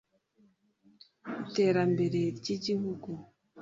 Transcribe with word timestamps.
iterambere 1.43 2.19
ry’igihugu. 2.37 3.09